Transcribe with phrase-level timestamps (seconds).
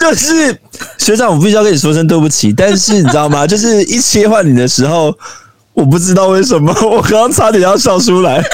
[0.00, 0.56] 就是
[0.96, 2.52] 学长，我必须要跟你说声对不起。
[2.52, 3.44] 但是你知道吗？
[3.48, 5.12] 就是一切换你的时候，
[5.74, 8.42] 我不知道为什么， 我刚刚差点要笑出来。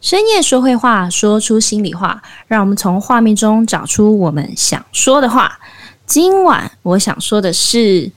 [0.00, 5.58] 深夜说会话，说出心里话，让我们从画面中找出我们想说的话。
[6.06, 8.10] 今晚我想说的是。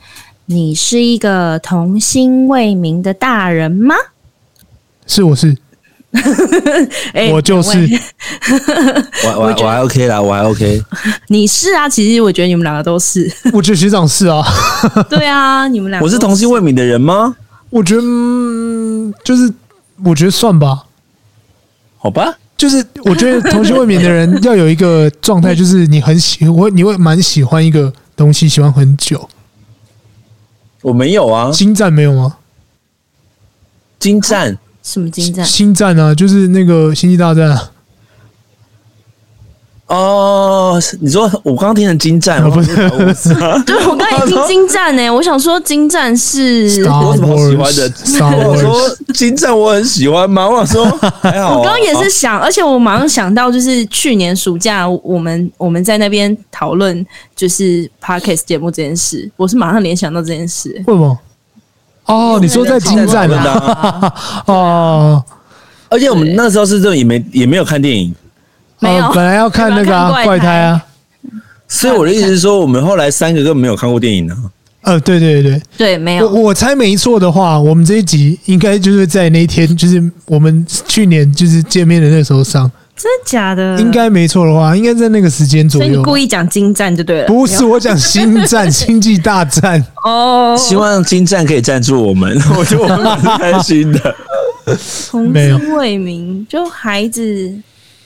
[0.50, 3.94] 你是一个童心未泯的大人吗？
[5.06, 5.56] 是，我是，
[7.14, 7.78] 欸、 我就是，
[9.28, 10.82] 我我我还 OK 啦，我还 OK。
[11.28, 13.30] 你是啊，其实我觉得你们两个都是。
[13.52, 14.42] 我觉得学长是啊，
[15.10, 16.00] 对啊，你们俩。
[16.02, 17.36] 我是童心未泯的人吗？
[17.70, 19.54] 我觉得、嗯、就是，
[20.06, 20.86] 我觉得算吧。
[21.98, 29.28] 好吧，就是我觉得童心未泯的人要有一个状态，就是你很喜我，你会蛮喜欢一个东西，喜欢很久。
[30.88, 32.38] 我没有啊，星战没有吗？
[34.00, 35.46] 星战什么星战？
[35.46, 37.72] 星战啊，就是那个星际大战啊。
[39.88, 42.76] 哦，你说我刚刚听成金战， 不是？
[43.66, 47.90] 对，我刚才听精湛呢，我想说精湛是 我怎么喜欢的？
[48.50, 50.46] 我说精湛我很喜欢吗？
[50.50, 50.86] 我想说
[51.22, 51.60] 还好。
[51.60, 60.70] 我刚刚也是想，而且我马上想到，就是去年暑假我们我们在那边讨论就是 Podcast 节目这件事，我是马上联想到这件事。
[60.86, 61.18] 为什么？
[62.08, 64.14] 哦，你说在精湛的
[64.48, 65.24] 哦，
[65.90, 68.14] 而且我们那时候是这也没也没有看电影。
[68.80, 70.86] 没有，本来要看那个、 啊、怪胎，怪胎啊，
[71.68, 74.36] 所以我的意思是说，我们后来三个根本没有看过电影呢。
[74.82, 76.30] 呃，对对对对，没有。
[76.30, 82.72] 我我猜没错的话，我们这一集应该就是在那一天，就是我们去年就是见面的那时候上。
[82.96, 83.78] 真的假的？
[83.80, 85.86] 应该没错的话，应该在那个时间左右。
[85.88, 87.28] 所以你故意讲精战就对了。
[87.28, 89.86] 不是我讲星战， 星际大战。
[90.04, 94.16] 哦，希望精战可以赞助我们， 我觉得我们蛮开心的。
[95.12, 97.54] 童心未明，就孩子。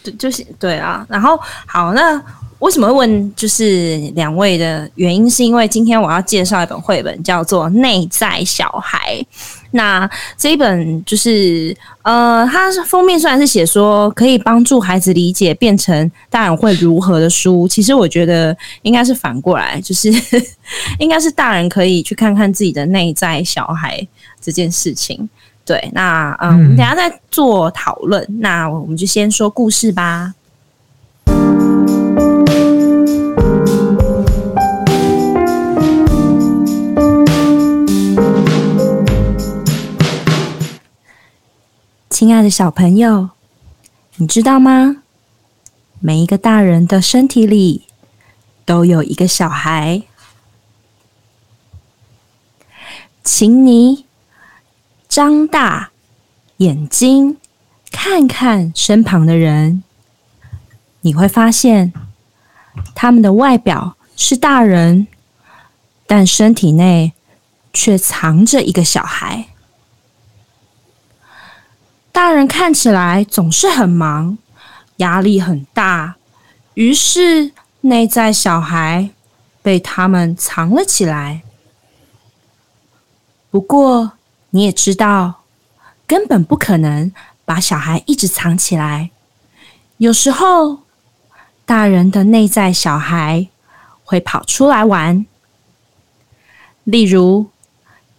[0.04, 1.06] 对，就是对啊。
[1.10, 2.22] 然后好，那
[2.60, 9.18] 为什么会问就是两位的原因，是因为今天我要介绍一本绘本，叫做《内在小孩》。
[9.74, 10.08] 那
[10.38, 20.12] 这一本就是呃，它封面虽然是写说可以帮助孩子理解变成大人会如何的书，其实我觉得应该是反过来，就是
[21.00, 24.06] 应该是大人可以去看看自己的内在小孩
[24.40, 25.28] 这件事情。
[25.72, 28.22] 对，那嗯，我们等下再做讨论。
[28.24, 30.34] 嗯、那我们就先说故事吧。
[42.10, 43.30] 亲爱的小朋友，
[44.18, 44.98] 你知道吗？
[46.02, 47.84] 每一个大人的身体里
[48.66, 50.02] 都有一个小孩，
[53.24, 54.11] 请你。
[55.12, 55.92] 张大
[56.56, 57.38] 眼睛，
[57.92, 59.84] 看看身旁的人，
[61.02, 61.92] 你会发现，
[62.96, 65.08] 他们的外表是大人，
[66.08, 67.12] 但身体内
[67.74, 69.48] 却藏着一个小孩。
[72.14, 74.38] 大人看起来总是很忙，
[74.98, 76.16] 压力很大，
[76.76, 77.52] 于是
[77.82, 79.10] 内在小孩
[79.62, 81.42] 被他们藏了起来。
[83.50, 84.14] 不过，
[84.52, 85.42] 你也知道，
[86.06, 87.12] 根本不可能
[87.46, 89.10] 把小孩一直藏起来。
[89.98, 90.80] 有时候，
[91.66, 93.48] 大人的内在小孩
[94.04, 95.26] 会跑出来玩。
[96.84, 97.50] 例如，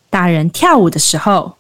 [0.09, 1.57] 大人跳舞的时候，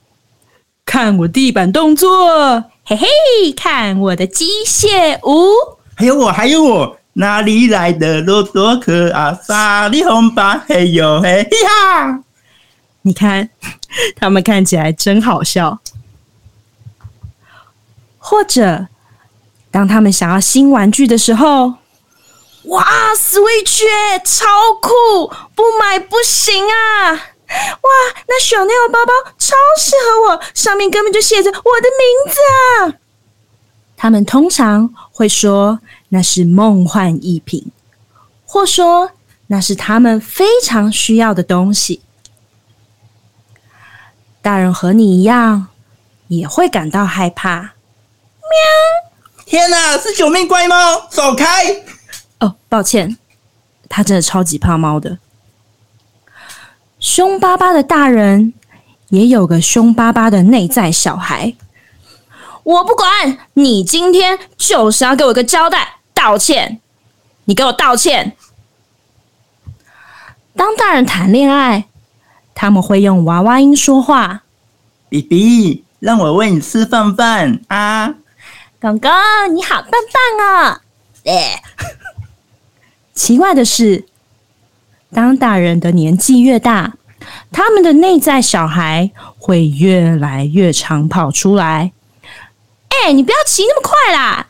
[0.87, 3.07] 看我地板动作，嘿嘿，
[3.55, 5.51] 看我的机械舞。
[5.95, 9.39] 还有我，还有我，哪里来的骆驼壳啊？
[9.47, 12.23] 沙里红吧，嘿呦嘿嘿哈！
[13.03, 13.51] 你看，
[14.17, 15.81] 他们看起来真好笑。
[18.19, 18.87] 或者，
[19.71, 21.75] 当他们想要新玩具的时候，
[22.65, 22.85] 哇
[23.17, 23.83] ，Switch
[24.25, 24.47] 超
[24.81, 27.13] 酷，不买不行啊！
[27.13, 27.91] 哇，
[28.29, 32.99] 那 Chanel 包包超适合我，上面根本就写着我的名字啊！
[33.97, 37.73] 他们通常会说那是梦幻一品，
[38.47, 39.11] 或说
[39.49, 42.01] 那是他们非常需要的东西。
[44.43, 45.69] 大人和你一样，
[46.27, 47.61] 也会感到害怕。
[47.61, 47.71] 喵！
[49.47, 51.47] 天哪，是九命怪猫，走开！
[52.41, 53.17] 哦，抱歉，
[53.89, 55.19] 它真的超级怕猫的。
[56.99, 58.53] 凶巴巴的大人
[59.11, 61.55] 也有个凶巴巴的内在小孩。
[62.65, 66.81] 我不管，你今天就是要给我一个交代，道歉。
[67.45, 68.37] 你给我道歉。
[70.57, 71.87] 当大人谈恋爱。
[72.63, 74.45] 他们会用娃娃音说话。
[75.09, 78.15] 比比，让我喂你吃饭饭啊！
[78.81, 79.09] 狗狗，
[79.53, 80.81] 你好棒棒哦！
[81.25, 81.61] 哎，
[83.13, 84.07] 奇怪的是，
[85.13, 86.93] 当大人的年纪越大，
[87.51, 89.11] 他们的内在小孩
[89.41, 91.91] 会越来越常跑出来。
[92.91, 94.47] 哎，你不要骑那么快啦！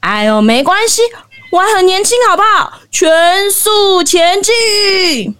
[0.00, 1.02] 哎呦，没关系，
[1.50, 2.80] 我还很年轻，好不好？
[2.90, 5.36] 全速前进。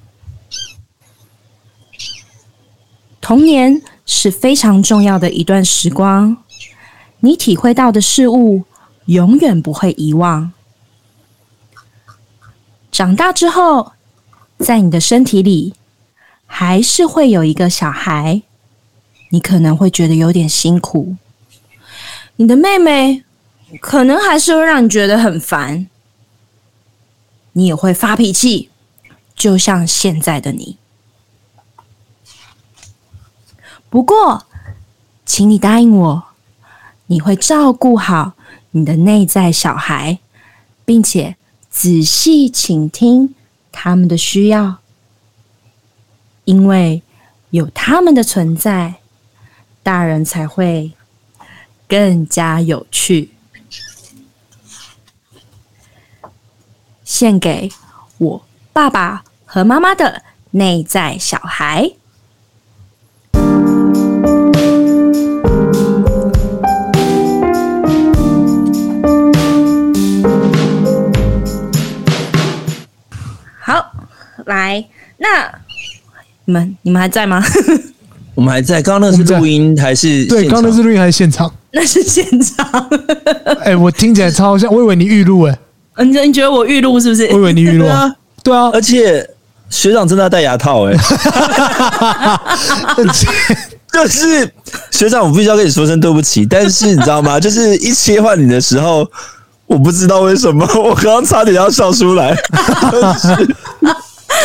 [3.27, 6.37] 童年是非常重要的一段时光，
[7.19, 8.63] 你体会到的事物
[9.07, 10.53] 永远不会遗忘。
[12.93, 13.95] 长大之后，
[14.59, 15.75] 在你的身体里
[16.47, 18.43] 还是会有一个小孩，
[19.31, 21.17] 你可能会觉得有点辛苦。
[22.37, 23.25] 你的妹妹
[23.81, 25.89] 可能还是会让你觉得很烦，
[27.55, 28.71] 你也会发脾气，
[29.35, 30.77] 就像现在的你。
[33.97, 34.45] 不过，
[35.25, 36.25] 请你答应我，
[37.07, 38.35] 你会照顾好
[38.73, 40.19] 你的内在小孩，
[40.85, 41.37] 并且
[41.71, 43.35] 仔细倾听
[43.73, 44.77] 他们的需要，
[46.45, 47.03] 因为
[47.49, 48.97] 有他们的存在，
[49.83, 50.93] 大人才会
[51.89, 53.31] 更加有趣。
[57.03, 57.73] 献给
[58.19, 58.45] 我
[58.75, 61.93] 爸爸和妈妈的内在小孩。
[74.47, 74.85] 来，
[75.19, 75.49] 那
[76.45, 77.43] 你们你们还在吗？
[78.35, 78.83] 我们还在。
[78.83, 80.25] 刚刚那是录音还是？
[80.27, 81.53] 对，刚刚那是录音还是现场？
[81.73, 82.67] 那是现场。
[83.61, 85.59] 哎、欸，我听起来超像，我以为你预录哎。
[86.05, 87.27] 你你觉得我预录是不是？
[87.29, 88.15] 我以为你预录啊。
[88.43, 89.29] 对啊，而且
[89.71, 90.95] 学长真的要戴牙套哎。
[93.93, 94.49] 就是
[94.91, 96.45] 学长，我必须要跟你说声对不起。
[96.45, 97.41] 但是你知道吗？
[97.41, 99.09] 就是一切换你的时候，
[99.67, 102.37] 我不知道为什么，我刚刚差点要笑出来。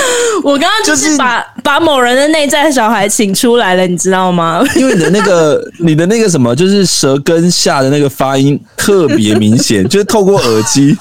[0.43, 4.63] 我刚刚就是把、就是、把某人的内在小孩请出来了，你知道吗？
[4.75, 10.95] 因为你的那个 你的那个什么，就是舌根下的那个发音特别明显，就是透过耳机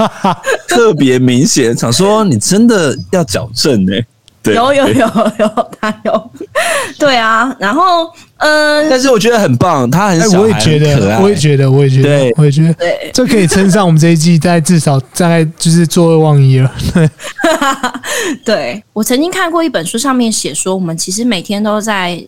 [0.69, 1.77] 特别明显。
[1.77, 4.07] 想说你真的要矫正呢、欸？
[4.51, 5.07] 对，有有有
[5.39, 6.31] 有，他有。
[6.99, 16.73] 对啊，然后嗯，但是我觉得很棒，他很小，我也觉得，我也觉得，我也觉得，我也觉得，对，这可以称上我们这一季在至少大概就是坐二望一了。
[16.95, 17.11] 对，
[18.45, 22.23] 对我曾经看过一本书，上面写说，我们其实每天都在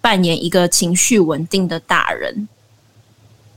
[0.00, 2.48] 扮演一个情绪稳定的大人，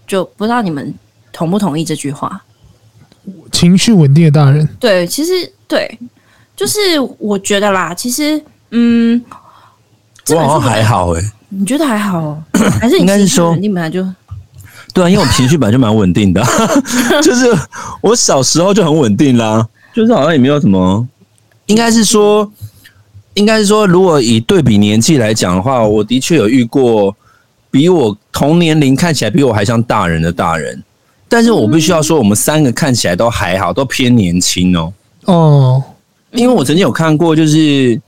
[0.07, 0.93] 就不知道你们
[1.33, 2.41] 同不同意这句话？
[3.51, 5.99] 情绪稳定的大人，对，其实对。
[6.61, 6.79] 就是
[7.17, 9.19] 我觉得啦，其实嗯，
[10.29, 12.43] 我好像还好哎、欸，你觉得还好、喔？
[12.79, 14.05] 还是你应该是说你本来就
[14.93, 16.43] 对啊，因为我情绪本来就蛮稳定的，
[17.23, 17.47] 就是
[17.99, 21.07] 我小时候就很稳定啦，就是好像也没有什么，
[21.65, 22.47] 应该是说，
[23.33, 27.15] 应该是说，如果以对比年纪来讲的话，我的确有遇过
[27.71, 30.83] 比我同年龄看起来比我还像大人的大人，
[31.27, 34.93] 但是我必须要说，我们三个看起来都还好，都偏年轻哦、
[35.25, 35.33] 喔。
[35.33, 35.83] 哦。
[36.33, 37.99] 因为我曾经有看过，就是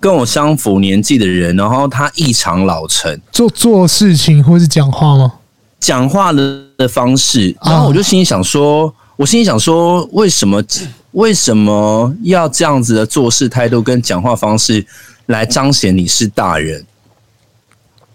[0.00, 5.34] 跟我相符年纪的人，然后他异常老成，做做事情或是讲话吗？
[5.78, 10.62] 讲话的的方式，然后我就心里想说，我心里想说，为什么
[11.12, 14.84] 为什么要这样子的做事态度跟讲话方式
[15.26, 16.84] 来彰显你是大人？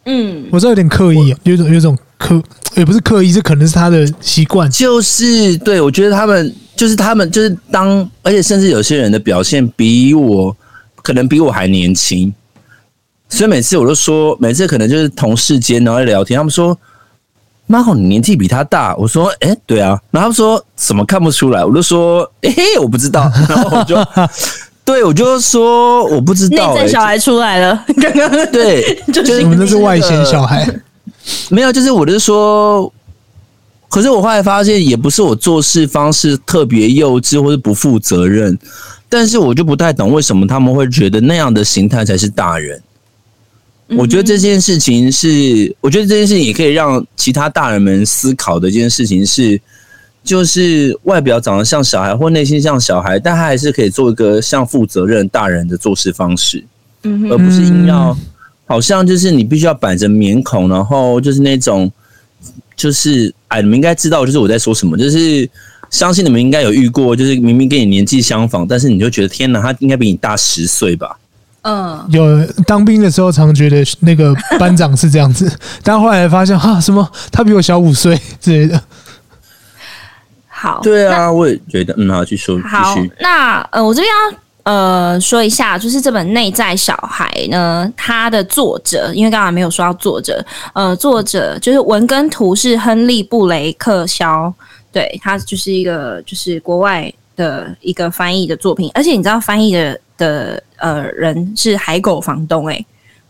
[0.06, 2.42] 嗯，我知道有点刻意，有种有种刻，
[2.76, 4.70] 也不是刻意，这可能是他的习惯。
[4.72, 6.56] 就是对，我觉得他们。
[6.84, 10.54] 就是他们，就是当，而且甚至有些人的表现比我
[11.02, 12.34] 可能比我还年轻，
[13.30, 16.78] 所以每次我都说，每次可能就是同事间然后聊天，他们说
[17.70, 23.32] ：“Marco，你年纪比他大。”我说：“哎，对啊。”然后他们说：“怎么看不出来？”我就说：“哎嘿，我不知道。
[23.48, 23.96] ”然后我就
[24.84, 30.70] 对我就说：“我不知道。”内在小孩出来了，刚刚对， 就是你们都是外显小孩，
[31.50, 32.92] 没有，就是我就说。
[33.94, 38.58] 可是我后来发现，也不是我做事方式特别幼稚或是不负责任，
[39.08, 42.82] 但是我就不太懂为什么他们会觉得那样的形态才是大人。
[43.90, 49.62] 我觉得这件事情是，我觉得这件事情也可以让其他大人们思考的一件事情是，
[50.24, 56.66] 就是外表长得像小孩或内心像小孩，但他还是可以做一个像负责任大人的做事方式，
[57.04, 58.18] 而不是硬要
[58.66, 61.92] 好像就是你必须要板着面孔，然后就是那种。
[62.84, 64.98] 就是哎，你们应该知道，就是我在说什么。
[64.98, 65.50] 就是
[65.90, 71.18] 相信你们应该有遇过，就是明明跟你年纪相仿，但是你就觉得天哪，他应该比你大十岁吧？
[71.62, 75.50] 嗯，有当兵的时候，常觉得那个班长是这样子，
[75.82, 78.84] 但后来发现哈，什么他比我小五岁之类的。
[80.50, 90.44] 好，对啊，我也觉得，嗯，好，继续，好，那呃，我这边要呃说一下，就是这本《内在小孩》呢，它的作者，因为刚才没有说到作者，
[90.74, 94.54] 呃，作者就是文跟图是亨利布雷克肖，
[94.92, 102.86] 对，他就是一个就是国外的一个翻译的作品，而且你知道翻译的的呃人是海狗房东哎、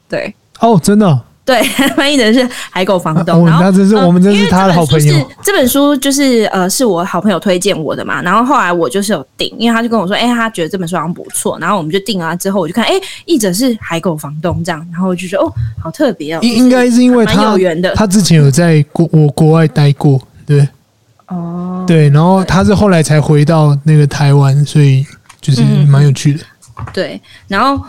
[0.08, 1.22] 对，哦，真的。
[1.46, 1.62] 对，
[1.96, 5.14] 翻译的是海狗房东，哦、然后那真是我们真是他的好朋友。
[5.14, 12.34] 是这本书就是呃，是我好朋友推荐我的嘛，然后后来我就是有订，因为他就跟我说，哎、欸，他觉得这本书好像不错，然后我们就订了。
[12.38, 15.52] 之后我就看，哎、欸，译者是海狗房东这样，然后我就觉得哦，
[15.84, 16.40] 好特别哦。
[16.42, 20.66] 应应该是因为他有缘的，他之前有在国我国外待过，对，
[21.28, 25.06] 哦，对，然后他是后来才回到那个台湾，所以
[25.42, 26.44] 就是蛮有趣的。
[26.78, 27.84] 嗯、对，然后。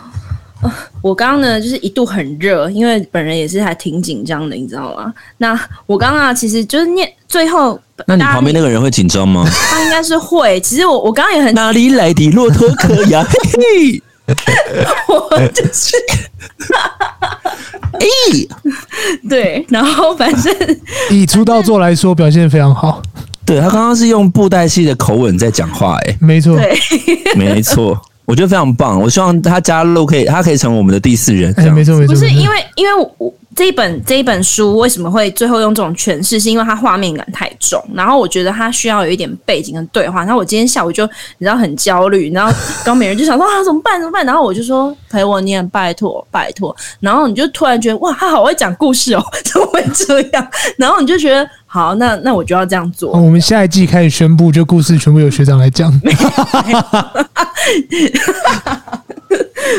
[1.01, 5.13] 我刚刚呢，就是一度很热，因为本人也是还挺紧张的，你知道吗？
[5.37, 9.47] 那我刚刚啊，其实就是念最后，那你旁边那个人会紧张吗？
[9.69, 10.59] 他应该是会。
[10.61, 13.23] 其实我我刚刚也很哪里来的骆驼壳呀？
[13.29, 14.35] 嘿嘿，
[15.07, 15.95] 我就是，
[17.99, 18.07] 哎，
[19.29, 20.53] 对，然后反正
[21.11, 23.01] 以出道作来说，表现非常好。
[23.45, 26.75] 对，他刚刚是用布袋戏的口吻在讲话，哎，没错，对，
[27.35, 28.01] 没错。
[28.25, 31.53] 我觉得非常棒，我希望他加入可以，他可以成为我们的第四人。
[31.57, 40.25] 哎，没错没错，不是因为因为我这一本这一本书为什么会最后用这种诠释，是因为它画面感太重，然后我觉得它需要有一点背景跟对话。
[40.25, 41.05] 然后我今天下午就
[41.37, 44.25] 你知道很焦虑，然后高美人就想说啊怎么办怎么办？
[44.25, 46.75] 然后我就说陪我念，拜托拜托。
[46.99, 50.47] 然后你就突然觉得哇，他好会讲故事哦， 怎么会这样？
[50.77, 51.49] 然后你就觉得。
[51.67, 53.11] 好，那那我就要这样做。
[53.11, 55.91] 我们下一季开始宣布，就故事全部由学长来讲。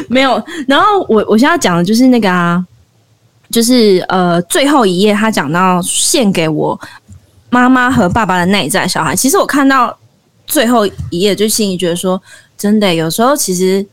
[0.07, 0.43] 没有。
[0.69, 2.63] 然后我我现在讲的就是那个啊，
[3.51, 6.79] 就是呃最后一页，他讲到献给我
[7.51, 9.15] 妈妈和爸爸的内在小孩。
[9.15, 9.97] 其实我看到
[10.47, 12.21] 最后一页，就心里觉得说，
[12.59, 13.85] 真的，有时候其实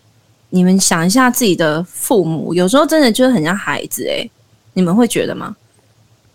[0.49, 4.29] 你们想一下自己的父母，有时候真的就是很像孩子诶，
[4.73, 5.55] 你们会觉得吗？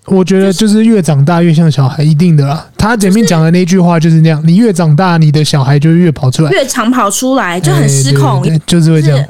[0.06, 2.66] 我觉得就是越长大越像小孩，一定的啦。
[2.78, 9.26] 他前面讲的那句话就是那样，你越长大，你的小孩就越跑出来，越常跑出来，就很失控，就是会这样。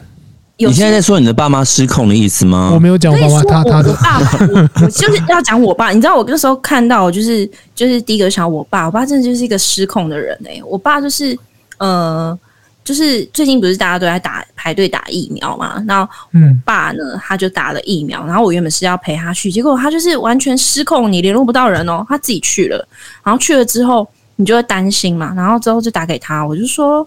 [0.67, 2.71] 你现在在说你的爸妈失控的意思吗？
[2.75, 5.91] 我没有讲我爸妈，他他的爸爸，我我 就是要讲我爸。
[5.91, 11.39] 你知道我那时候看到，就是就是第一个想我爸，我爸真的就是一个失控的人哎、欸，我爸就是
[11.79, 12.39] 呃。
[12.85, 15.75] 就是最近不是大家都在打排队打疫苗嘛？
[15.87, 18.25] 然后我爸呢，他就打了疫苗。
[18.25, 22.89] 然后我原本是要陪他去，结果他就是完全失控，你联络不到人哦，他自己去了。
[23.23, 25.35] 然后去了之后，你就会担心嘛。
[25.37, 27.07] 然后之后就打给他，我就说：“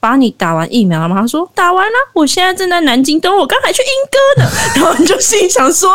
[0.00, 4.50] 哎，爸，你打完疫苗了吗？”他说：“打完了，我现在正在南京等我，刚才去英歌呢。
[4.74, 5.90] ”然后你就心里想说：“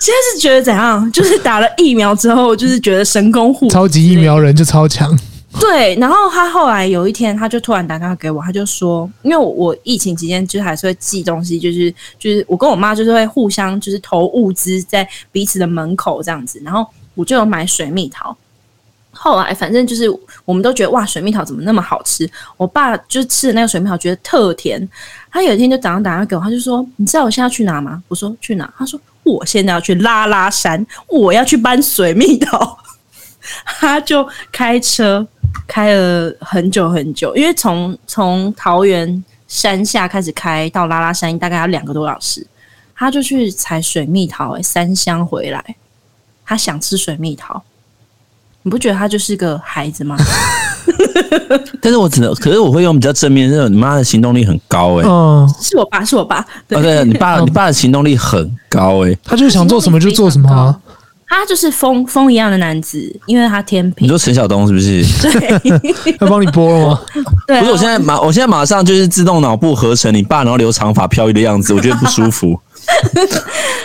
[0.00, 1.10] 现在是觉得怎样？
[1.12, 5.16] 就是打了疫苗之后，就是觉得神功护超级疫苗人就超强。”
[5.60, 16.84] 对，然后他后来有一天，他就突然打电话给我，他就说，因为我，我疫情期间就还是会寄东西，就是就是我跟我妈就是会互相就是投物资在彼此的门口这样子，然后
[17.14, 18.36] 我就有买水蜜桃。
[19.14, 20.04] 后来反正就是
[20.44, 22.28] 我们都觉得哇，水蜜桃怎么那么好吃？
[22.56, 24.88] 我爸就吃的那个水蜜桃觉得特甜。
[25.30, 32.78] 他有一天就早上打电话给我，他就说：“你知道我现在要去哪吗？”我说：“去哪？”他说：“我现在要去拉拉山，我要去搬水蜜桃。”
[33.64, 35.26] 他就开车。
[35.68, 42.44] 开了很久很久，因为从从桃园山下开始开到拉拉山，大概要两个多小时。
[42.94, 45.76] 他就去采水蜜桃，欸，三箱回来。
[46.44, 47.62] 他想吃水蜜桃，
[48.64, 50.16] 你不觉得他就是个孩子吗？
[51.80, 55.08] 但是我只能，可是我会用比较正面，那种你妈的行动力很高，欸，哎，
[55.60, 56.44] 是我爸，是我爸。
[56.66, 60.74] 对，哦，对，你爸， 你爸的行动力很高，欸，哎，他就是想做什么就做什么啊。
[61.26, 64.06] 他就是风风一样的男子，因为他天平。
[64.06, 65.02] 你说陈晓东是不是？
[65.22, 67.00] 对， 要帮你播了吗？
[67.46, 72.58] 对、啊，不是，我现在马，我现在马上就是自动脑部合成你爸，然后留长发飘逸的样子，我觉得不舒服。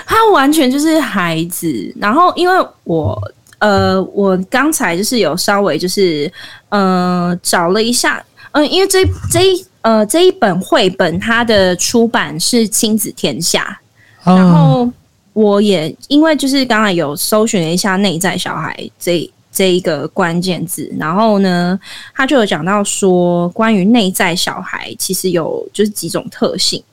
[0.05, 3.19] 他完全就是孩子，然后因为我
[3.59, 6.31] 呃，我刚才就是有稍微就是
[6.69, 13.79] 呃找了一下，嗯、呃，因为这这一呃这一本绘本，它的出版是亲子天下，
[14.23, 14.85] 然后。
[14.85, 14.93] 嗯
[15.33, 21.79] 我也因为就是刚才有搜寻了一下“内在小孩”这这一个关键字，然后呢，
[22.13, 26.83] 他就有讲到说，关于内在小孩其实有就是几种特性。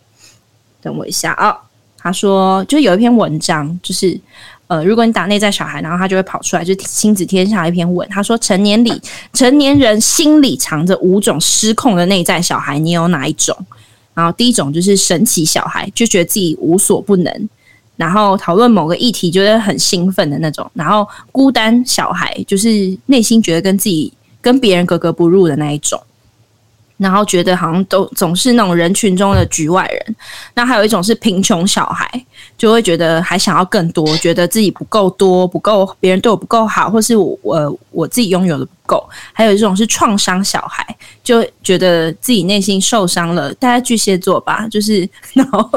[0.81, 1.57] 等我一下啊、哦，
[1.99, 4.17] 他说就有一篇文章，就是
[4.69, 8.09] 呃，如果你打“内在小孩”，然后他就会跑出来，就是亲子天下一篇文。
[8.09, 9.01] 他说，成年里
[9.33, 13.57] 成年人心里藏着五种失控的内在小孩，你有哪一种？
[14.13, 17.49] 然后第一种就是神奇小孩，就觉得自己无所不能，
[17.97, 20.69] 然后讨论某个议题觉得很兴奋的那种。
[20.75, 26.03] 然后孤单小孩就是内心觉得跟自己跟别人格格不入的那一种。
[26.99, 30.17] 然后觉得好像都总是那种人群中的局外人，
[30.55, 32.09] 那还有一种是贫穷小孩，
[32.57, 39.07] 就会觉得还想要更多，觉得自己不够多，不够别人对我不够好，或是我我我自己拥有的不够。
[39.33, 43.53] 还有一种是创伤小孩，就觉得自己内心受伤了。
[43.55, 45.01] 大家巨蟹座吧，就是
[45.35, 45.69] 然后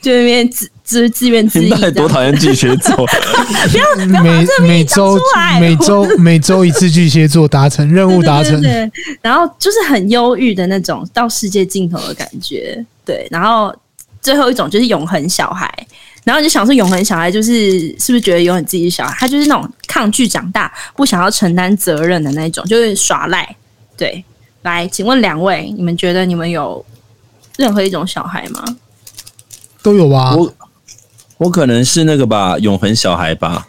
[0.00, 1.90] 就那边自自自怨自艾。
[1.90, 2.94] 多讨厌巨蟹座！
[3.72, 5.18] 不要每每周
[5.58, 8.88] 每周每周一次巨蟹座达成任务达成，对
[9.20, 12.80] 然后就是很忧郁的那种到世界尽头的感觉。
[13.04, 13.74] 对，然后
[14.22, 15.68] 最后一种就是永恒小孩。
[16.22, 19.16] 然后你就想说，永恒小孩就是是不是觉得永远自己是小孩？
[19.18, 23.56] 他就是那种抗拒长大、不想要承担责任的那种，就是耍赖。
[23.96, 24.22] 对，
[24.66, 26.84] 来，请问两位，你们觉得你们有
[27.56, 28.64] 任何一种小孩吗？
[29.80, 30.34] 都有吧。
[30.34, 30.52] 我
[31.38, 33.68] 我可能是那个吧，永恒小孩吧。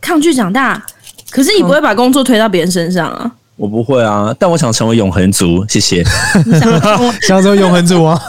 [0.00, 0.84] 抗拒长大，
[1.30, 3.20] 可是你不会把工作推到别人身上啊？
[3.22, 5.64] 嗯、我不会啊，但我想成为永恒族。
[5.68, 6.02] 谢谢。
[7.22, 8.20] 想成为永恒族啊？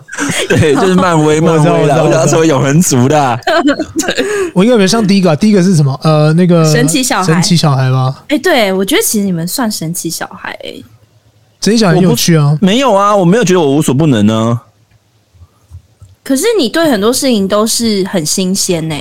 [0.50, 3.40] 对，就是漫威， 漫威的，我想要成为永恒族的。
[4.52, 5.98] 我应该比较像第一个，第一个是什么？
[6.02, 8.14] 呃，那个神奇小孩，神奇小孩吗？
[8.28, 10.54] 哎，对，我觉得其实你们算神奇小孩。
[10.62, 10.82] 神
[11.60, 12.56] 奇小孩很有趣啊？
[12.60, 14.60] 没有啊，我没有觉得我无所不能呢。
[16.22, 18.94] 可是你对很多事情都是很新鲜呢，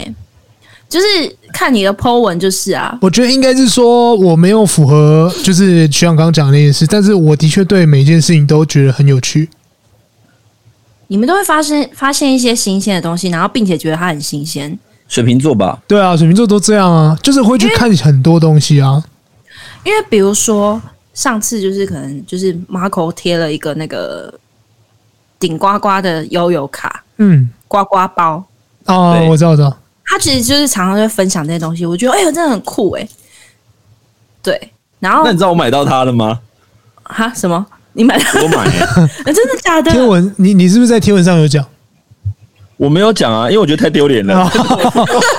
[0.88, 1.06] 就是
[1.54, 2.98] 看你的 po 文就是啊。
[3.02, 9.50] 我觉得应该是说我没有符合，就是徐阳刚刚讲的那件事，但是我的确对每一件事情都觉得很有趣。
[11.08, 14.78] 你们都会发现发现一些新鲜的东西，然后并且觉得它很新鲜。
[15.08, 15.80] 水瓶座吧？
[15.88, 19.04] 对啊，水瓶座都这样啊，就是会去看很多东西啊。
[19.86, 20.82] 因为比如说
[21.18, 24.32] 上次就是可能就是 Marco 贴了一个那个
[25.40, 28.46] 顶呱呱的悠游卡，嗯，呱呱包。
[28.86, 29.76] 哦，我知道，我知道。
[30.06, 33.10] 他其实就是常常在分享这些东西，我觉得哎呦，真的很酷哎。
[34.44, 36.40] 对，然后那你知道我买到它了吗？
[37.02, 37.34] 哈？
[37.34, 37.66] 什么？
[37.94, 38.16] 你买？
[38.16, 39.90] 我买、欸啊，真的假的？
[39.92, 41.66] 贴文，你你是不是在贴文上有讲？
[42.78, 44.48] 我没有讲啊，因为我觉得太丢脸了。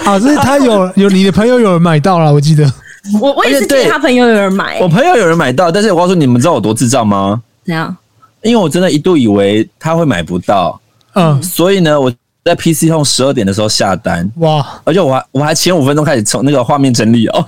[0.03, 2.69] 好，所以他有有你的朋友有人买到了，我记得。
[3.21, 7.41] 我我也是听他朋友有人买，我朋友有人买到，但是我告诉你们，知道我多智障吗？
[7.65, 7.97] 怎样？
[8.43, 10.81] 因为我真的一度以为他会买不到，
[11.15, 12.13] 嗯，所以呢，我。
[12.45, 17.45] 在 PC 用十二点的时候下单哇，而且我还我还前五分钟开始从那个画面整理哦。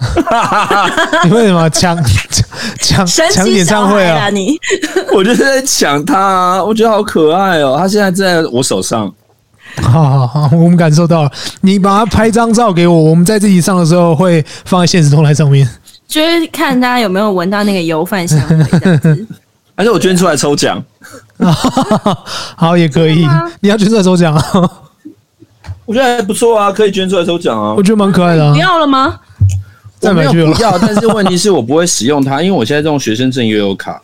[1.24, 1.96] 你为什么抢
[2.82, 4.28] 抢抢演唱会啊？
[4.28, 4.58] 你
[5.14, 7.76] 我就是在抢他，我觉得好可爱哦。
[7.78, 9.10] 他现在在我手上，
[9.82, 11.32] 好好好，我们感受到了。
[11.60, 15.68] 你把它拍张照给我，我们在这集上的时候会放在现实动态上面，
[16.06, 19.26] 就是看大家有没有闻到那个油饭香味。
[19.76, 20.82] 而且我捐出来抽奖，
[22.56, 23.26] 好也可以。
[23.60, 24.70] 你要捐出来抽奖啊？
[25.86, 27.72] 我觉得还不错啊，可以捐出来抽奖啊。
[27.74, 28.44] 我觉得蛮可爱的。
[28.46, 28.52] 啊。
[28.52, 29.18] 不要了吗？
[29.98, 30.52] 再买去了。
[30.52, 34.00] 不要，但是问题是我不会使用它，因为我现在这种学生证悠游卡。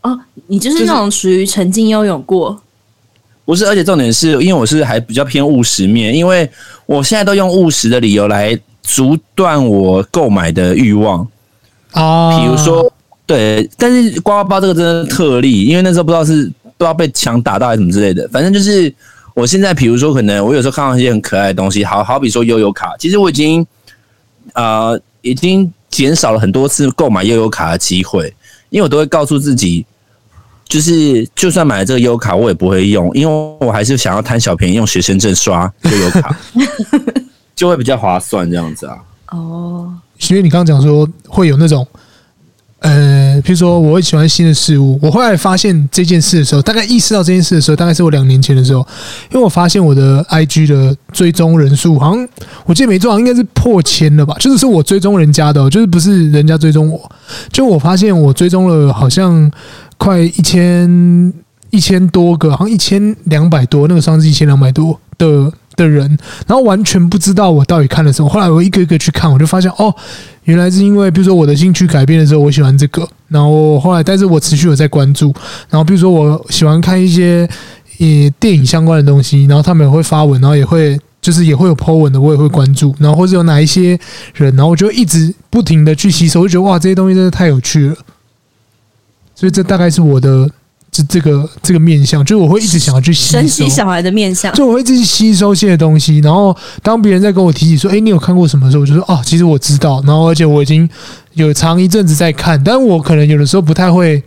[0.00, 2.58] 哦，你就是那种属于曾经拥有过。
[3.44, 6.48] 不是，而且重点是因为我是还比较偏务实面，因为
[6.86, 11.26] 我现在都用务实的理由来阻断我购买的欲望
[11.92, 12.38] 啊。
[12.38, 12.92] 比如说，
[13.26, 18.94] 对，但是刮刮包这个真的特例，因为那时候不知道是不知道被强打到还是什么之类的，反正就是。
[19.34, 23.66] 我现在比如说，可能我有时候看到一些很可爱的东西，好好比说悠悠卡，其实我已经
[24.52, 28.26] 呃已经减少了很多次购买悠悠卡的机会，
[28.68, 29.86] 因为我都会告诉自己，
[30.66, 36.36] 就是就算买了这个优卡，我也不会用，因为我还是想要贪小便宜，用学生证刷悠游卡，
[37.54, 38.96] 就会比较划算这样子啊。
[39.30, 39.92] 哦，
[40.30, 41.86] 因为你刚刚讲说会有那种。
[42.84, 44.98] 呃，譬如说，我会喜欢新的事物。
[45.00, 48.80] 我后来发现这件事的时候，大概意识到这件事的时候，大概是我两年前的时候，
[49.30, 52.28] 因为我发现我的 IG 的追踪人数好像
[52.66, 54.34] 我记得没错，应该是破千了吧？
[54.40, 57.12] 就是说我追踪人家的，就是不是人家追踪我。
[57.52, 59.48] 就我发现我追踪了好像
[60.02, 61.32] 快一千
[61.70, 65.52] 一千多个，好像一千两百多，那个上是一千两百多的。
[65.74, 66.06] 的人，
[66.46, 68.28] 然后完全不知道我到底看了什么。
[68.28, 69.92] 后来我一个一个去看，我就发现哦，
[70.44, 73.08] 原来是因为比如说我的兴趣改变的时候，我喜欢这个。
[73.28, 75.32] 然后后来，但是我持续有在关注。
[75.70, 77.48] 然后比如说我喜欢看一些
[77.98, 78.06] 呃
[78.38, 82.94] 电影相关的东西，然后他们也会发文，然后也会就是也会有 po 文的，我也会关注。
[82.98, 83.98] 然后或者有哪一些
[84.34, 87.96] 人，然后我就一直不停的去吸收，我就觉得哇，这些东西真的太有趣了。
[89.34, 90.50] 所以这大概是我的。
[90.94, 96.18] 这这个这个面相，就是我会一直想要去吸收神奇小孩的面相，就我会一直去吸收新的东西。
[96.18, 100.86] 然后当别人在跟我提起说：“哎，你有看过什么？”时候，我就说：“哦，其实我知道。”然后而且我已经
[101.32, 104.22] 有长一阵子在看，但我可能有的时候不太会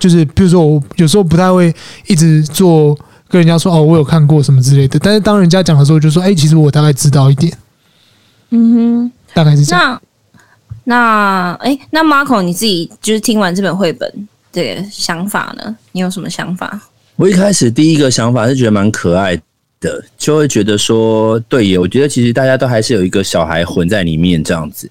[0.00, 1.72] 就是比如说我有时候不太会
[2.08, 4.98] 一直做跟人家说哦，我有看过什么之类的。
[4.98, 7.56] 但是当人家讲的时候，就说哎，其实我大概知道一点。
[8.50, 10.02] 嗯哼，大概是这样。
[10.88, 14.10] 那那哎，那 Marco 你自己就是听完这本绘本
[14.52, 15.76] 的想法呢？
[15.92, 16.80] 你有什么想法？
[17.16, 19.38] 我一开始第一个想法是觉得蛮可爱
[19.80, 24.90] 的，就会觉得说，对耶，我觉得其实大家都还是有一个小孩魂在里面这样子。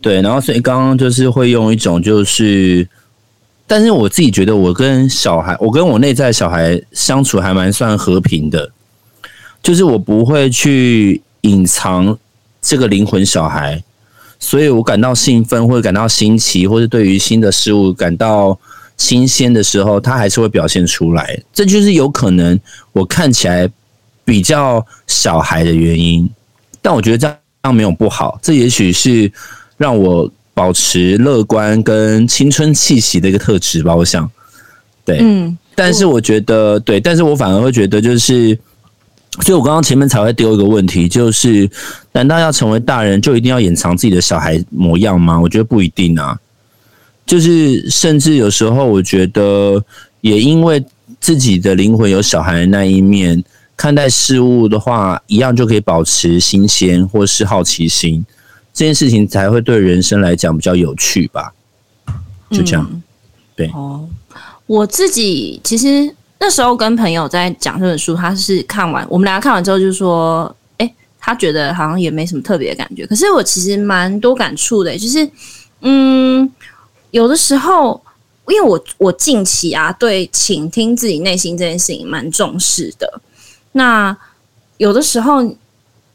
[0.00, 2.88] 对，然后所以刚刚就是会用一种就是，
[3.68, 8.72] 但是我自己觉得我跟小孩，我跟我内在小孩相处还蛮算和平的，
[9.62, 12.18] 就是我不会去隐藏
[12.60, 13.80] 这个灵魂小孩，
[14.40, 18.58] 所以我感到兴奋或者感到新奇，或者对于新的事物感到
[18.96, 21.40] 新鲜的时候，他还是会表现出来。
[21.52, 22.58] 这就是有可能
[22.92, 23.70] 我看起来
[24.24, 26.28] 比较小孩的原因，
[26.82, 27.28] 但我觉得这
[27.62, 29.30] 样没有不好，这也许是。
[29.80, 34.30] 让我保持乐观跟青春气息的一个特质吧，我想，
[35.06, 38.58] 对，嗯，但是我觉得，对，但是我反而会觉得，就是，
[39.42, 41.70] 所以我刚刚前面才会丢一个问题，就是，
[42.12, 45.40] 难道要成为大人就一定要掩藏自己的小孩模样吗？
[45.40, 46.38] 我觉得不一定啊，
[47.24, 49.82] 就是，甚至有时候，我觉得，
[50.20, 50.84] 也因为
[51.20, 53.42] 自己的灵魂有小孩的那一面，
[53.76, 58.24] 看待事物的话，一样就可以保持新鲜或是好奇心。
[58.72, 61.52] 这件事情才会对人生来讲比较有趣吧，
[62.50, 62.86] 就这样。
[62.92, 63.02] 嗯、
[63.56, 64.08] 对哦，
[64.66, 73.06] 我自己其实那时候跟朋友在讲这本书，他是看完我们俩看完之后就说，哎，他觉得好像也没什么特别的感觉。
[73.06, 75.30] 可是我其实蛮多感触的，就是
[75.82, 76.50] 嗯，
[77.10, 78.02] 有的时候
[78.48, 83.20] 因为我我近期啊对倾听自己内心这件事情蛮重视的。
[83.72, 84.16] 那
[84.78, 85.44] 有的时候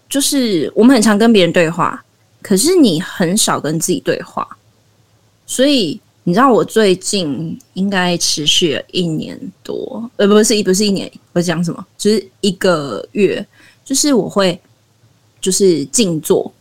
[0.10, 2.02] 就是我们很常跟别人对话。
[2.42, 4.48] 可是你很少跟自己对话，
[5.48, 11.86] 所以你知道我最近应该持续了一年多，呃，不是一，不是一年，我讲什么？
[12.00, 13.46] 就是一个月，
[13.84, 14.60] 就是我会
[15.40, 16.52] 就是静坐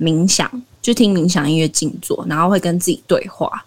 [0.00, 3.62] 冥想，就听冥想音乐静坐，然后会跟自己对话，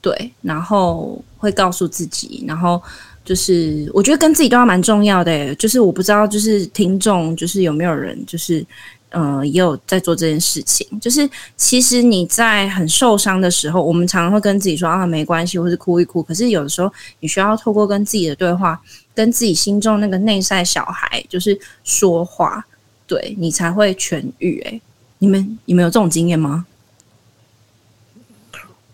[0.00, 2.82] 对，然后会告诉自己，然后
[3.24, 8.66] 就是我觉得跟自己对话蛮重要的，就是我不知道，就是听众就是有没有人就是。
[9.10, 16.22] 呃，也有在做这件事情，就是其实你在很受伤的时候，我们常常会跟自己说啊，没关系，或是哭一哭。
[16.22, 18.80] 可是有的时候，你需要透过跟自己的对话，
[19.14, 22.64] 跟自己心中那个内在小孩，就是说话，
[23.06, 24.60] 对你才会痊愈。
[24.60, 24.80] 诶，
[25.18, 26.64] 你们你们有这种经验吗？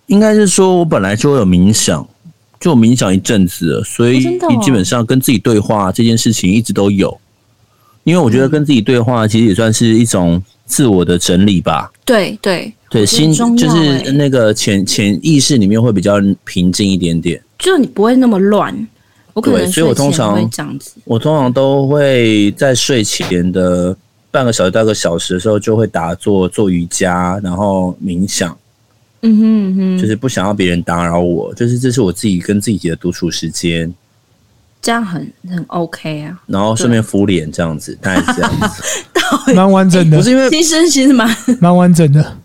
[0.07, 2.09] 应该是说我本来就有冥想，
[2.59, 7.21] 就冥想一阵子了，所以你基本上跟自己对话这件事情一直都有。
[8.07, 11.91] 因为我觉得跟自己对话，其实也算是一种自我的整理吧。
[12.05, 16.15] 对对对，心就是那个潜潜意识里面会比较
[16.45, 18.73] 平静一点点，就你不会那么乱。
[19.33, 23.95] 我可能，所以我通常会这样子，我通常都会在睡前的
[24.31, 28.57] 半个小时到一个小时的时候，就会打坐做瑜伽，然后冥想。
[29.23, 33.93] 嗯哼嗯哼，就是不想要别人打扰我，就是这是我自己跟自己的独处时间。
[34.83, 38.83] 这样很很 OK 啊，然后顺便敷脸这样子，大概是这样子，
[39.55, 40.17] 蛮完整的。
[40.17, 41.29] 不是因为其实其实蛮
[41.61, 42.37] 蛮完整的，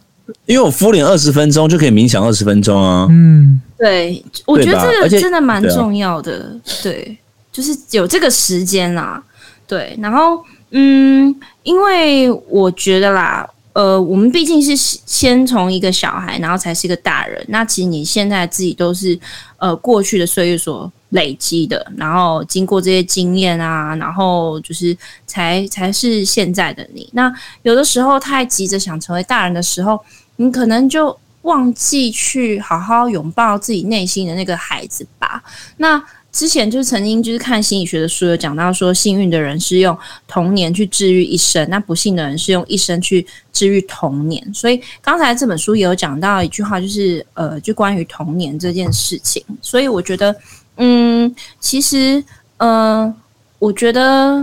[0.45, 3.07] 因为我敷脸二十分钟就可以冥想二十分钟啊。
[3.09, 7.17] 嗯，对，我觉得这个真的蛮重要的，对，对，
[7.51, 9.21] 就是有这个时间啦。
[9.67, 13.47] 对，然后嗯，因为我觉得啦。
[13.73, 17.43] 呃，我们毕竟是先从一个小孩，然后才是一个大人。
[17.47, 19.17] 那其实你现在自己都是
[19.57, 27.09] 呃过去的岁月所累积的，然后经过这些经验啊，然后就是才才是现在的你。
[27.13, 29.99] 那有的时候太急着想成为大人的时候，
[30.35, 35.41] 你可能就忘记去好好拥抱自己内心的那个孩子吧。
[35.77, 36.03] 那。
[36.31, 39.95] 之前就是曾经就是看心理学的书，有讲到说，幸运的人是用
[40.27, 44.41] 童年去治愈一生，那不幸的人是用一生去治愈童年。
[44.53, 49.43] 所以刚才这本书也有讲到一句话，就是呃，就关于童年这件事情。
[49.61, 50.33] 所以我觉得，
[50.77, 52.23] 嗯，其实，
[52.57, 53.13] 呃，
[53.59, 54.41] 我觉得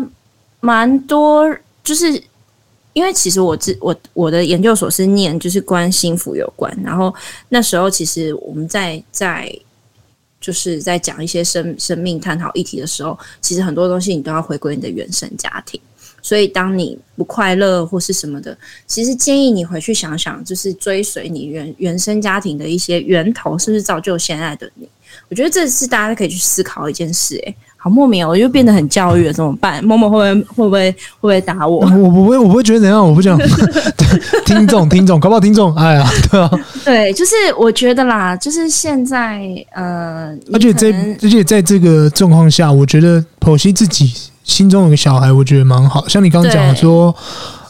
[0.61, 1.49] 蛮多，
[1.83, 2.23] 就是
[2.93, 7.15] 因为其实我自我我的研究所是念就是关幸福有关，然后
[7.49, 9.51] 那时候其实我们在在。
[10.41, 15.81] 就是在讲一些生生命探讨议题的时候，其实很多东西你都要回归你的原生家庭。
[16.21, 24.89] 所以当你不快乐或是什么的，其实建议你回去想想，就是追随你原原生家庭的一些源头，是不是造就现在的你？
[25.29, 27.37] 我觉得这是大家可以去思考一件事。
[27.37, 29.83] 诶，好莫名哦，我就变得很教育了，怎么办？
[29.85, 31.79] 默默会不会会不会会不会打我？
[31.79, 33.39] 我不会，我不会觉得怎样，我不讲。
[34.45, 36.51] 听众，听众，搞不好听众，哎呀，对啊，
[36.85, 39.41] 对，就是我觉得啦，就是现在，
[39.75, 40.89] 呃，而且在
[41.23, 44.13] 而且在这个状况下，我觉得剖析自己
[44.43, 46.09] 心中有个小孩，我觉得蛮好。
[46.09, 47.15] 像你刚刚讲说，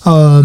[0.05, 0.45] 嗯、呃，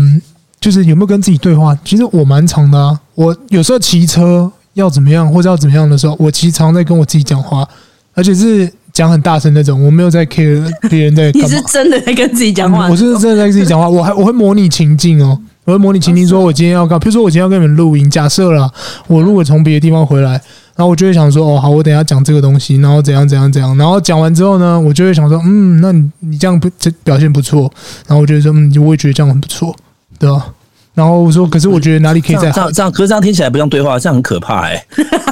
[0.59, 1.77] 就是有没有跟自己对话？
[1.85, 7.65] 其实我蛮长的啊，我有时候骑车要怎么样，或者要怎么样的时候，我其实常在跟我自己讲话，
[8.13, 8.69] 而且是。
[8.93, 11.47] 讲很大声那种，我没有在 care 别人在 干嘛。
[11.47, 12.87] 你是真的在跟自己讲话？
[12.87, 13.89] 我是真的在跟自己讲话。
[13.89, 18.07] 我还我会模拟情境哦，我会模拟情境，说我今天要干，比如说我今天要跟你们录音。
[18.09, 18.71] 假设了
[19.07, 20.33] 我如果从别的地方回来，
[20.75, 23.75] 然后我就会想说，哦，好，我等一下讲这个东西，然后怎样怎样怎样。
[23.77, 27.61] 然后讲完之后呢，我就会想说，嗯，那你你这样不这表现不错。
[28.07, 29.75] 然后我觉得说，嗯，我也觉得这样很不错，
[30.19, 30.53] 对吧？
[30.93, 32.53] 然后我说，可是我觉得哪里可以再好？
[32.53, 34.85] 这样这样，可是这样听起来不像对话，这样很可怕哎、欸。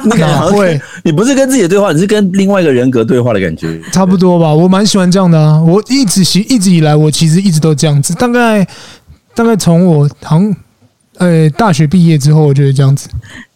[0.17, 0.81] 哪会？
[1.03, 3.79] 你不是跟自己的对话，你是跟另外一个人格对话的感觉。
[3.91, 5.61] 差不多吧，我蛮喜欢这样的啊。
[5.61, 8.15] 我一直喜一直以来，我其实一直都这样子。
[8.15, 8.67] 大概
[9.35, 10.55] 大概从我好像
[11.17, 13.09] 呃大学毕业之后，我觉得这样子。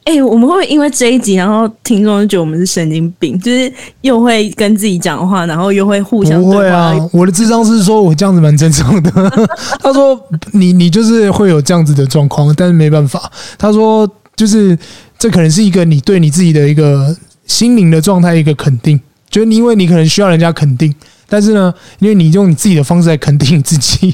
[0.06, 3.40] 哎、欸，我们会不会因为这一集，然后听众就觉得我们是神经病？
[3.40, 6.94] 就是又会跟自己讲话，然后又会互相对话。
[6.94, 9.10] 不会啊，我的智商是说我这样子蛮正常的。
[9.82, 10.16] 他说
[10.52, 13.32] 你你就是会有这样子的状况，但是没办法。
[13.58, 14.78] 他说就是
[15.18, 20.94] 这可能是一个你对你自己的一个心灵的状态一个肯定，就是因为你可能需要人家肯定，
[21.28, 24.14] 但是呢，因为你用你自己的方式来肯定你自己。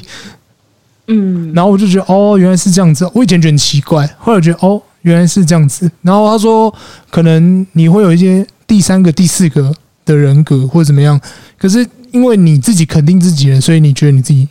[1.08, 3.10] 嗯，然后我就觉得哦，原来是这样子。
[3.14, 4.80] 我以前觉得很奇怪，后来我觉得哦。
[5.02, 6.72] 原来是这样子，然后他说，
[7.10, 11.20] 可能你会有一些第三个、第四个的人格或者怎么样，
[11.58, 14.46] 可是因为你自己肯定自己了，所以你觉得你自己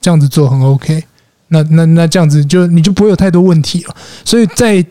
[0.00, 1.04] 这样子做很 OK，
[1.46, 3.94] 那那那这样子就你就不会有太多问题了。
[4.24, 4.84] 所以在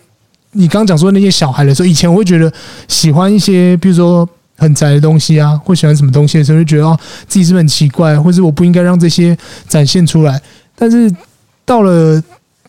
[0.54, 2.50] 你刚讲说那些小孩的时候，以前我会觉得
[2.88, 6.98] 喜欢一些，比如说很宅的东西啊，或喜欢什么东西的时候，就觉得哦，
[7.28, 10.42] 自己是不是很奇怪，或者我不应该让这些展现出来。
[10.82, 11.16] 但是
[11.64, 12.20] 到了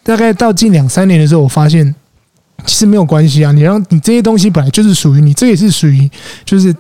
[0.03, 1.95] 大概到近两三年的时候，我发现。
[2.65, 6.09] 其实没有关系啊，你让你这些东西本来就是属于你，这也是属于
[6.45, 6.73] 就是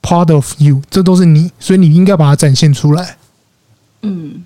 [0.00, 3.16] part of you，这都是你，所以你应该把它展现出来。
[4.00, 4.42] 嗯，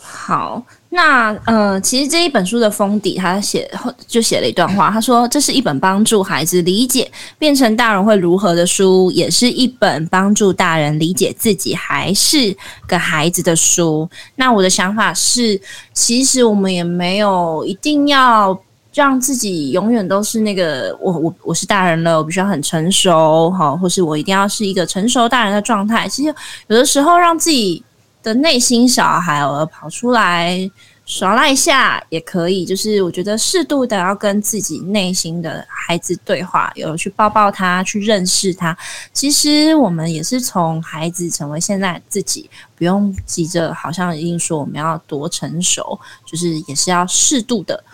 [0.00, 0.64] 好，
[0.96, 3.70] 那呃，其实这一本书的封底，他写
[4.06, 12.56] 就写了一段话，他说：“这是一本帮助孩子理解变成大人会如何的书，也是一本帮助大人理解自己还是
[12.88, 15.60] 个孩子的书。”那我的想法是，
[15.92, 18.58] 其实我们也没有一定要。
[18.94, 26.08] 让自己永远都是那个我我我是大人了，我必须要很成熟哈，或是我一定要是一个成熟大人的状态。
[26.08, 26.34] 其实
[26.68, 27.84] 有的时候让自己
[28.26, 30.68] 的内心小孩偶尔跑出来
[31.04, 38.76] 耍赖一下也可以，就是我觉得适度的要跟自己内心的孩子对话，有去抱抱他，去认识他。
[39.12, 47.84] 其实我们也是从孩子成为现在自己，不用急着好像一定说我们要多成熟，就是也是要适度的。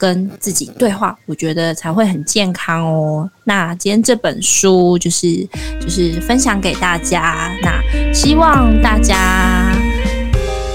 [0.00, 3.28] 跟自己对话，我觉得才会很健康哦。
[3.42, 5.44] 那今天这本书就是
[5.80, 7.82] 就是分享给大家，那
[8.14, 9.67] 希望大家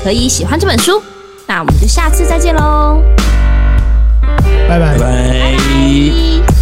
[0.03, 1.01] 可以喜欢这本书，
[1.47, 3.01] 那我们就下次再见喽，
[4.67, 4.79] 拜。
[4.79, 6.52] 拜拜。